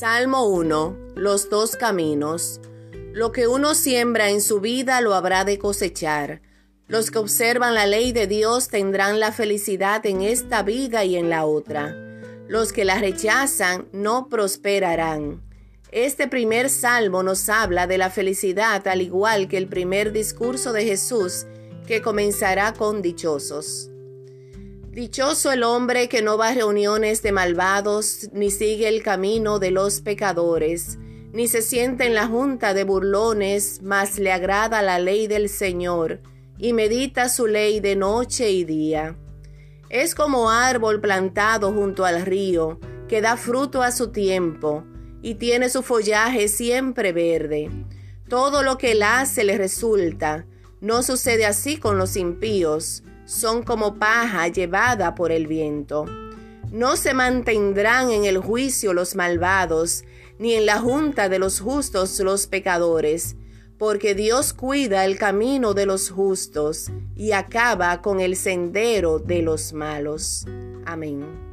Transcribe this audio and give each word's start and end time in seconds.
Salmo 0.00 0.46
1. 0.46 0.96
Los 1.14 1.50
dos 1.50 1.76
caminos. 1.76 2.58
Lo 3.12 3.32
que 3.32 3.46
uno 3.46 3.74
siembra 3.74 4.30
en 4.30 4.40
su 4.40 4.58
vida 4.58 5.02
lo 5.02 5.12
habrá 5.12 5.44
de 5.44 5.58
cosechar. 5.58 6.40
Los 6.86 7.10
que 7.10 7.18
observan 7.18 7.74
la 7.74 7.84
ley 7.84 8.12
de 8.12 8.26
Dios 8.26 8.68
tendrán 8.68 9.20
la 9.20 9.30
felicidad 9.30 10.06
en 10.06 10.22
esta 10.22 10.62
vida 10.62 11.04
y 11.04 11.16
en 11.16 11.28
la 11.28 11.44
otra. 11.44 11.94
Los 12.48 12.72
que 12.72 12.86
la 12.86 12.98
rechazan 12.98 13.88
no 13.92 14.30
prosperarán. 14.30 15.42
Este 15.92 16.28
primer 16.28 16.70
salmo 16.70 17.22
nos 17.22 17.50
habla 17.50 17.86
de 17.86 17.98
la 17.98 18.08
felicidad 18.08 18.88
al 18.88 19.02
igual 19.02 19.48
que 19.48 19.58
el 19.58 19.68
primer 19.68 20.12
discurso 20.12 20.72
de 20.72 20.86
Jesús 20.86 21.44
que 21.86 22.00
comenzará 22.00 22.72
con 22.72 23.02
dichosos. 23.02 23.90
Dichoso 24.90 25.52
el 25.52 25.62
hombre 25.62 26.08
que 26.08 26.20
no 26.20 26.36
va 26.36 26.48
a 26.48 26.54
reuniones 26.54 27.22
de 27.22 27.30
malvados, 27.30 28.28
ni 28.32 28.50
sigue 28.50 28.88
el 28.88 29.04
camino 29.04 29.60
de 29.60 29.70
los 29.70 30.00
pecadores, 30.00 30.98
ni 31.32 31.46
se 31.46 31.62
sienta 31.62 32.06
en 32.06 32.14
la 32.14 32.26
junta 32.26 32.74
de 32.74 32.82
burlones, 32.82 33.82
mas 33.84 34.18
le 34.18 34.32
agrada 34.32 34.82
la 34.82 34.98
ley 34.98 35.28
del 35.28 35.48
Señor, 35.48 36.20
y 36.58 36.72
medita 36.72 37.28
su 37.28 37.46
ley 37.46 37.78
de 37.78 37.94
noche 37.94 38.50
y 38.50 38.64
día. 38.64 39.16
Es 39.90 40.16
como 40.16 40.50
árbol 40.50 41.00
plantado 41.00 41.72
junto 41.72 42.04
al 42.04 42.26
río, 42.26 42.80
que 43.06 43.20
da 43.20 43.36
fruto 43.36 43.84
a 43.84 43.92
su 43.92 44.10
tiempo, 44.10 44.82
y 45.22 45.36
tiene 45.36 45.68
su 45.68 45.84
follaje 45.84 46.48
siempre 46.48 47.12
verde. 47.12 47.70
Todo 48.28 48.64
lo 48.64 48.76
que 48.76 48.90
él 48.90 49.04
hace 49.04 49.44
le 49.44 49.56
resulta. 49.56 50.46
No 50.80 51.04
sucede 51.04 51.46
así 51.46 51.76
con 51.76 51.96
los 51.96 52.16
impíos 52.16 53.04
son 53.30 53.62
como 53.62 53.94
paja 53.94 54.48
llevada 54.48 55.14
por 55.14 55.30
el 55.30 55.46
viento. 55.46 56.04
No 56.72 56.96
se 56.96 57.14
mantendrán 57.14 58.10
en 58.10 58.24
el 58.24 58.38
juicio 58.38 58.92
los 58.92 59.14
malvados, 59.14 60.02
ni 60.40 60.54
en 60.54 60.66
la 60.66 60.80
junta 60.80 61.28
de 61.28 61.38
los 61.38 61.60
justos 61.60 62.18
los 62.18 62.48
pecadores, 62.48 63.36
porque 63.78 64.16
Dios 64.16 64.52
cuida 64.52 65.04
el 65.04 65.16
camino 65.16 65.74
de 65.74 65.86
los 65.86 66.10
justos 66.10 66.90
y 67.14 67.30
acaba 67.30 68.02
con 68.02 68.18
el 68.18 68.34
sendero 68.34 69.20
de 69.20 69.42
los 69.42 69.72
malos. 69.72 70.44
Amén. 70.84 71.49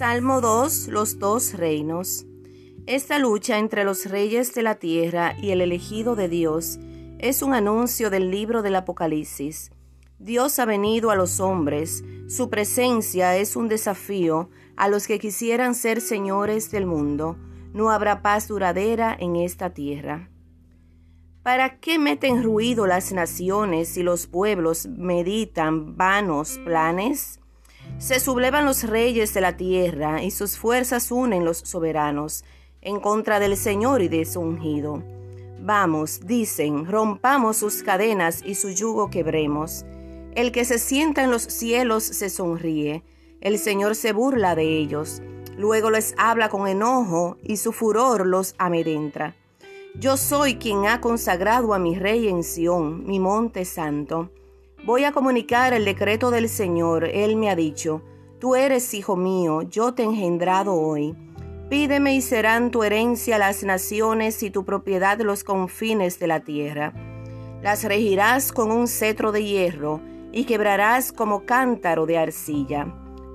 Salmo 0.00 0.40
2. 0.40 0.88
Los 0.88 1.18
dos 1.18 1.52
reinos. 1.52 2.24
Esta 2.86 3.18
lucha 3.18 3.58
entre 3.58 3.84
los 3.84 4.06
reyes 4.06 4.54
de 4.54 4.62
la 4.62 4.76
tierra 4.76 5.34
y 5.42 5.50
el 5.50 5.60
elegido 5.60 6.16
de 6.16 6.26
Dios 6.26 6.78
es 7.18 7.42
un 7.42 7.52
anuncio 7.52 8.08
del 8.08 8.30
libro 8.30 8.62
del 8.62 8.76
Apocalipsis. 8.76 9.72
Dios 10.18 10.58
ha 10.58 10.64
venido 10.64 11.10
a 11.10 11.16
los 11.16 11.38
hombres, 11.38 12.02
su 12.28 12.48
presencia 12.48 13.36
es 13.36 13.56
un 13.56 13.68
desafío 13.68 14.48
a 14.74 14.88
los 14.88 15.06
que 15.06 15.18
quisieran 15.18 15.74
ser 15.74 16.00
señores 16.00 16.70
del 16.70 16.86
mundo. 16.86 17.36
No 17.74 17.90
habrá 17.90 18.22
paz 18.22 18.48
duradera 18.48 19.14
en 19.20 19.36
esta 19.36 19.74
tierra. 19.74 20.30
¿Para 21.42 21.78
qué 21.78 21.98
meten 21.98 22.42
ruido 22.42 22.86
las 22.86 23.12
naciones 23.12 23.98
y 23.98 24.02
los 24.02 24.26
pueblos 24.28 24.86
meditan 24.86 25.98
vanos 25.98 26.58
planes? 26.64 27.39
Se 27.98 28.20
sublevan 28.20 28.64
los 28.64 28.84
reyes 28.84 29.34
de 29.34 29.40
la 29.40 29.56
tierra 29.56 30.22
y 30.22 30.30
sus 30.30 30.56
fuerzas 30.56 31.10
unen 31.10 31.44
los 31.44 31.58
soberanos 31.58 32.44
en 32.82 33.00
contra 33.00 33.40
del 33.40 33.56
Señor 33.56 34.02
y 34.02 34.08
de 34.08 34.24
su 34.24 34.40
ungido. 34.40 35.02
Vamos, 35.60 36.20
dicen, 36.24 36.86
rompamos 36.86 37.58
sus 37.58 37.82
cadenas 37.82 38.42
y 38.44 38.54
su 38.54 38.70
yugo 38.70 39.10
quebremos. 39.10 39.84
El 40.34 40.52
que 40.52 40.64
se 40.64 40.78
sienta 40.78 41.22
en 41.22 41.30
los 41.30 41.42
cielos 41.42 42.04
se 42.04 42.30
sonríe, 42.30 43.02
el 43.40 43.58
Señor 43.58 43.94
se 43.94 44.12
burla 44.12 44.54
de 44.54 44.78
ellos, 44.78 45.20
luego 45.56 45.90
les 45.90 46.14
habla 46.16 46.48
con 46.48 46.66
enojo 46.66 47.36
y 47.42 47.58
su 47.58 47.72
furor 47.72 48.26
los 48.26 48.54
amedrentra. 48.58 49.34
Yo 49.94 50.16
soy 50.16 50.54
quien 50.54 50.86
ha 50.86 51.00
consagrado 51.00 51.74
a 51.74 51.78
mi 51.78 51.98
rey 51.98 52.28
en 52.28 52.44
Sión, 52.44 53.04
mi 53.06 53.18
monte 53.18 53.64
santo. 53.64 54.30
Voy 54.82 55.04
a 55.04 55.12
comunicar 55.12 55.74
el 55.74 55.84
decreto 55.84 56.30
del 56.30 56.48
Señor. 56.48 57.04
Él 57.04 57.36
me 57.36 57.50
ha 57.50 57.56
dicho, 57.56 58.02
Tú 58.38 58.54
eres 58.54 58.94
hijo 58.94 59.16
mío, 59.16 59.60
yo 59.60 59.92
te 59.92 60.02
he 60.02 60.06
engendrado 60.06 60.72
hoy. 60.72 61.14
Pídeme 61.68 62.14
y 62.14 62.22
serán 62.22 62.70
tu 62.70 62.82
herencia 62.82 63.36
las 63.36 63.62
naciones 63.62 64.42
y 64.42 64.50
tu 64.50 64.64
propiedad 64.64 65.20
los 65.20 65.44
confines 65.44 66.18
de 66.18 66.26
la 66.26 66.40
tierra. 66.40 66.94
Las 67.62 67.84
regirás 67.84 68.52
con 68.52 68.72
un 68.72 68.88
cetro 68.88 69.30
de 69.32 69.44
hierro 69.44 70.00
y 70.32 70.44
quebrarás 70.44 71.12
como 71.12 71.44
cántaro 71.44 72.06
de 72.06 72.16
arcilla. 72.16 72.86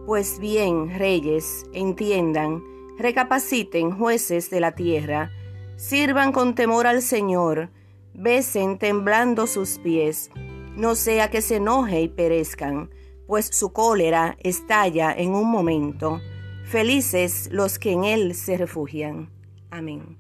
Pues 0.08 0.40
bien, 0.40 0.98
reyes, 0.98 1.68
entiendan, 1.72 2.64
recapaciten 2.98 3.92
jueces 3.92 4.50
de 4.50 4.60
la 4.60 4.72
tierra, 4.72 5.30
sirvan 5.76 6.32
con 6.32 6.56
temor 6.56 6.88
al 6.88 7.04
Señor, 7.04 7.70
besen 8.16 8.80
temblando 8.80 9.46
sus 9.46 9.78
pies 9.78 10.32
no 10.75 10.96
sea 10.96 11.30
que 11.30 11.41
se 11.41 11.58
enoje 11.58 12.02
y 12.02 12.08
perezcan, 12.09 12.90
pues 13.28 13.47
su 13.52 13.72
cólera 13.72 14.38
estalla 14.41 15.13
en 15.13 15.34
un 15.34 15.50
momento. 15.50 16.22
Felices 16.66 17.50
los 17.52 17.80
que 17.80 17.91
en 17.91 18.03
él 18.03 18.36
se 18.36 18.58
refugian. 18.58 19.31
Amén. 19.72 20.18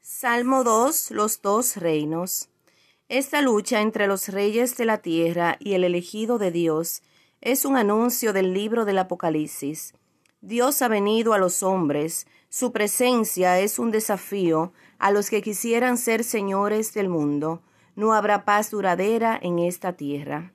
Salmo 0.00 0.64
2. 0.64 1.12
Los 1.12 1.42
dos 1.42 1.76
reinos. 1.76 2.48
Esta 3.08 3.42
lucha 3.42 3.80
entre 3.82 4.08
los 4.08 4.28
reyes 4.28 4.76
de 4.76 4.84
la 4.84 4.98
tierra 4.98 5.56
y 5.60 5.74
el 5.74 5.84
elegido 5.84 6.38
de 6.38 6.50
Dios 6.50 7.02
es 7.40 7.64
un 7.64 7.76
anuncio 7.76 8.32
del 8.32 8.52
libro 8.52 8.84
del 8.84 8.98
Apocalipsis. 8.98 9.94
Dios 10.40 10.82
ha 10.82 10.88
venido 10.88 11.32
a 11.32 11.38
los 11.38 11.62
hombres, 11.62 12.26
su 12.48 12.72
presencia 12.72 13.58
es 13.58 13.78
un 13.78 13.90
desafío 13.90 14.72
a 14.98 15.10
los 15.10 15.30
que 15.30 15.42
quisieran 15.42 15.98
ser 15.98 16.24
señores 16.24 16.94
del 16.94 17.08
mundo. 17.08 17.62
No 17.96 18.14
habrá 18.14 18.44
paz 18.44 18.70
duradera 18.70 19.38
en 19.40 19.58
esta 19.58 19.94
tierra. 19.94 20.52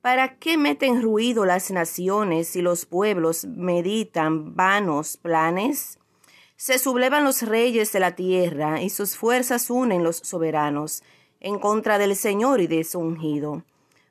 ¿Para 0.00 0.36
qué 0.38 0.56
meten 0.56 1.00
ruido 1.00 1.44
las 1.44 1.70
naciones 1.70 2.56
y 2.56 2.62
los 2.62 2.86
pueblos 2.86 3.44
meditan 3.44 4.56
vanos 4.56 5.16
planes? 5.16 5.98
Se 6.56 6.78
sublevan 6.78 7.24
los 7.24 7.42
reyes 7.42 7.92
de 7.92 8.00
la 8.00 8.16
tierra 8.16 8.82
y 8.82 8.90
sus 8.90 9.16
fuerzas 9.16 9.70
unen 9.70 10.02
los 10.02 10.16
soberanos 10.16 11.02
en 11.40 11.58
contra 11.58 11.98
del 11.98 12.16
Señor 12.16 12.60
y 12.60 12.66
de 12.66 12.84
su 12.84 12.98
ungido. 12.98 13.64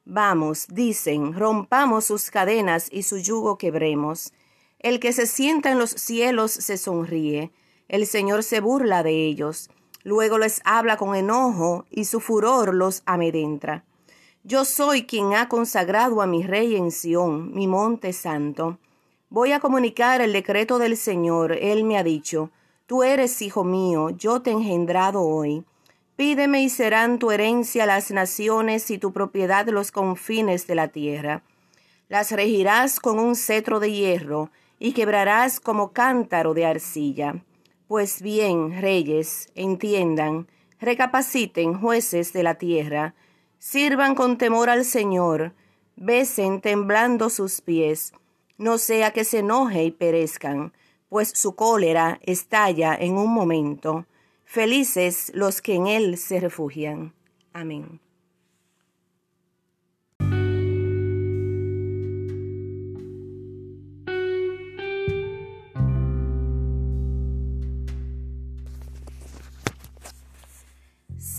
Vamos, 0.05 0.67
dicen, 0.69 1.33
rompamos 1.33 2.05
sus 2.05 2.31
cadenas 2.31 2.87
y 2.91 3.03
su 3.03 3.17
yugo 3.17 3.57
quebremos. 3.57 4.33
El 4.81 4.99
que 4.99 5.13
se 5.13 5.27
sienta 5.27 5.69
en 5.69 5.77
los 5.77 5.91
cielos 5.91 6.51
se 6.51 6.75
sonríe, 6.75 7.51
el 7.87 8.07
Señor 8.07 8.41
se 8.41 8.61
burla 8.61 9.03
de 9.03 9.27
ellos, 9.27 9.69
luego 10.03 10.39
les 10.39 10.59
habla 10.65 10.97
con 10.97 11.15
enojo 11.15 11.85
y 11.91 12.05
su 12.05 12.19
furor 12.19 12.73
los 12.73 13.03
amedrentra. 13.05 13.83
Yo 14.43 14.65
soy 14.65 15.05
quien 15.05 15.35
ha 15.35 15.49
consagrado 15.49 16.19
a 16.19 16.25
mi 16.25 16.41
rey 16.41 16.75
en 16.75 16.89
Sión, 16.89 17.53
mi 17.53 17.67
monte 17.67 18.11
santo. 18.11 18.79
Voy 19.29 19.51
a 19.51 19.59
comunicar 19.59 20.19
el 20.19 20.33
decreto 20.33 20.79
del 20.79 20.97
Señor, 20.97 21.51
él 21.51 21.83
me 21.83 21.99
ha 21.99 22.03
dicho, 22.03 22.49
Tú 22.87 23.03
eres 23.03 23.39
hijo 23.43 23.63
mío, 23.63 24.09
yo 24.09 24.41
te 24.41 24.49
he 24.49 24.53
engendrado 24.53 25.21
hoy. 25.21 25.63
Pídeme 26.15 26.63
y 26.63 26.69
serán 26.69 27.19
tu 27.19 27.29
herencia 27.29 27.85
las 27.85 28.09
naciones 28.09 28.89
y 28.89 28.97
tu 28.97 29.13
propiedad 29.13 29.67
los 29.69 29.91
confines 29.91 30.65
de 30.65 30.73
la 30.73 30.87
tierra. 30.87 31.43
Las 32.09 32.31
regirás 32.31 32.99
con 32.99 33.19
un 33.19 33.35
cetro 33.35 33.79
de 33.79 33.91
hierro, 33.91 34.49
y 34.83 34.93
quebrarás 34.93 35.59
como 35.59 35.93
cántaro 35.93 36.55
de 36.55 36.65
arcilla. 36.65 37.45
Pues 37.87 38.23
bien, 38.23 38.81
reyes, 38.81 39.51
entiendan, 39.53 40.47
recapaciten 40.79 41.79
jueces 41.79 42.33
de 42.33 42.41
la 42.41 42.55
tierra, 42.55 43.13
sirvan 43.59 44.15
con 44.15 44.39
temor 44.39 44.71
al 44.71 44.83
Señor, 44.83 45.53
besen 45.95 46.61
temblando 46.61 47.29
sus 47.29 47.61
pies, 47.61 48.13
no 48.57 48.79
sea 48.79 49.11
que 49.11 49.23
se 49.23 49.39
enoje 49.39 49.83
y 49.83 49.91
perezcan, 49.91 50.73
pues 51.09 51.31
su 51.35 51.55
cólera 51.55 52.19
estalla 52.23 52.95
en 52.95 53.17
un 53.17 53.31
momento. 53.31 54.07
Felices 54.45 55.31
los 55.35 55.61
que 55.61 55.75
en 55.75 55.85
él 55.85 56.17
se 56.17 56.39
refugian. 56.39 57.13
Amén. 57.53 57.99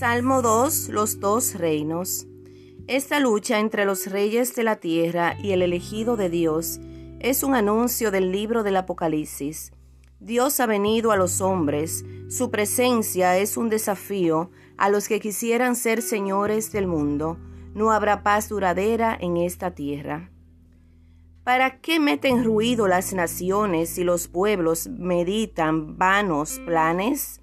Salmo 0.03 0.41
2. 0.41 0.89
Los 0.89 1.21
dos 1.21 1.55
reinos. 1.55 2.27
Esta 2.87 3.21
lucha 3.21 3.59
entre 3.59 3.85
los 3.85 4.07
reyes 4.07 4.53
de 4.53 4.65
la 4.65 4.75
tierra 4.75 5.37
y 5.41 5.53
el 5.53 5.61
elegido 5.61 6.17
de 6.17 6.29
Dios 6.29 6.81
es 7.21 7.41
un 7.41 7.55
anuncio 7.55 8.11
del 8.11 8.29
libro 8.29 8.63
del 8.63 8.75
Apocalipsis. 8.75 9.71
Dios 10.19 10.59
ha 10.59 10.65
venido 10.65 11.13
a 11.13 11.15
los 11.15 11.39
hombres, 11.39 12.03
su 12.27 12.51
presencia 12.51 13.37
es 13.37 13.55
un 13.55 13.69
desafío 13.69 14.51
a 14.75 14.89
los 14.89 15.07
que 15.07 15.21
quisieran 15.21 15.77
ser 15.77 16.01
señores 16.01 16.73
del 16.73 16.85
mundo. 16.85 17.37
No 17.73 17.93
habrá 17.93 18.23
paz 18.23 18.49
duradera 18.49 19.17
en 19.17 19.37
esta 19.37 19.71
tierra. 19.71 20.31
¿Para 21.45 21.79
qué 21.79 22.01
meten 22.01 22.43
ruido 22.43 22.89
las 22.89 23.13
naciones 23.13 23.97
y 23.97 24.03
los 24.03 24.27
pueblos 24.27 24.89
meditan 24.89 25.97
vanos 25.97 26.59
planes? 26.65 27.39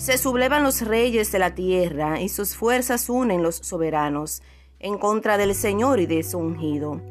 Se 0.00 0.16
sublevan 0.16 0.62
los 0.62 0.80
reyes 0.80 1.30
de 1.30 1.38
la 1.38 1.54
tierra 1.54 2.22
y 2.22 2.30
sus 2.30 2.56
fuerzas 2.56 3.10
unen 3.10 3.42
los 3.42 3.56
soberanos 3.56 4.42
en 4.78 4.96
contra 4.96 5.36
del 5.36 5.54
Señor 5.54 6.00
y 6.00 6.06
de 6.06 6.22
su 6.22 6.38
ungido. 6.38 7.02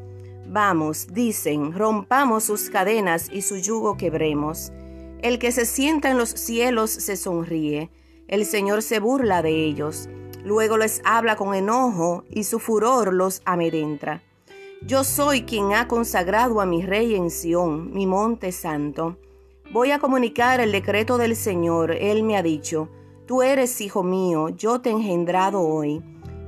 Vamos, 0.48 1.06
dicen, 1.14 1.72
rompamos 1.74 2.46
sus 2.46 2.72
cadenas 2.72 3.30
y 3.32 3.44
su 3.44 3.58
yugo 3.58 3.96
quebremos. 3.96 4.72
El 5.22 5.38
que 5.38 5.52
se 5.52 5.68
sienta 5.68 6.10
en 6.10 6.18
los 6.18 6.32
cielos 6.32 6.90
se 6.90 7.16
sonríe, 7.16 7.92
el 8.28 8.44
Señor 8.44 8.82
se 8.82 9.00
burla 9.00 9.44
de 9.44 9.66
ellos, 9.66 10.10
luego 10.44 10.76
les 10.78 11.00
habla 11.06 11.36
con 11.36 11.54
enojo 11.54 12.24
y 12.28 12.44
su 12.44 12.58
furor 12.58 13.14
los 13.14 13.44
amedrenta. 13.46 14.24
Yo 14.82 15.04
soy 15.04 15.44
quien 15.44 15.74
ha 15.74 15.88
consagrado 15.88 16.60
a 16.60 16.66
mi 16.66 16.82
rey 16.82 17.14
en 17.14 17.30
Sión, 17.30 17.94
mi 17.94 18.08
monte 18.08 18.52
santo. 18.52 19.20
Voy 19.72 19.92
a 19.92 20.00
comunicar 20.00 20.60
el 20.60 20.72
decreto 20.72 21.18
del 21.18 21.36
Señor. 21.36 21.92
Él 21.92 22.24
me 22.24 22.38
ha 22.38 22.42
dicho, 22.42 22.90
Tú 23.28 23.44
eres 23.44 23.80
hijo 23.82 24.02
mío, 24.02 24.50
yo 24.50 24.82
te 24.82 24.90
he 24.90 24.92
engendrado 24.92 25.62
hoy. 25.62 26.02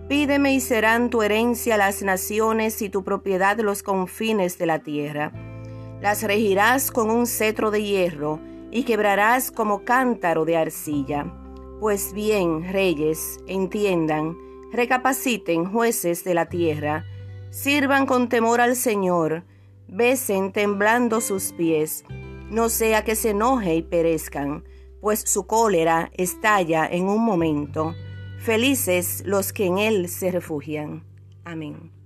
Pídeme 0.09 0.56
y 0.56 0.59
serán 0.59 1.12
tu 1.12 1.21
herencia 1.21 1.77
las 1.77 2.01
naciones 2.01 2.81
y 2.81 2.89
tu 2.89 3.03
propiedad 3.03 3.59
los 3.59 3.83
confines 3.83 4.57
de 4.57 4.65
la 4.65 4.79
tierra. 4.79 5.31
Las 6.01 6.23
regirás 6.23 6.89
con 6.89 7.12
un 7.12 7.27
cetro 7.27 7.69
de 7.69 7.83
hierro 7.83 8.39
y 8.71 8.81
quebrarás 8.81 9.51
como 9.51 9.85
cántaro 9.85 10.44
de 10.44 10.57
arcilla. 10.57 11.31
Pues 11.79 12.13
bien, 12.13 12.74
reyes, 12.74 13.39
entiendan, 13.45 14.35
recapaciten 14.71 15.65
jueces 15.65 16.24
de 16.24 16.33
la 16.33 16.47
tierra, 16.47 17.06
sirvan 17.51 18.07
con 18.07 18.27
temor 18.27 18.59
al 18.59 18.75
Señor, 18.75 19.44
besen 19.88 20.51
temblando 20.51 21.21
sus 21.21 21.53
pies, 21.53 22.03
no 22.51 22.69
sea 22.69 23.03
que 23.03 23.15
se 23.15 23.30
enoje 23.30 23.75
y 23.75 23.81
perezcan, 23.81 24.65
pues 25.00 25.21
su 25.25 25.48
cólera 25.48 26.12
estalla 26.13 26.86
en 26.86 27.07
un 27.07 27.24
momento. 27.24 27.95
Felices 28.39 29.24
los 29.25 29.53
que 29.53 29.65
en 29.65 29.77
él 29.77 30.09
se 30.09 30.31
refugian. 30.31 31.03
Amén. 31.45 32.00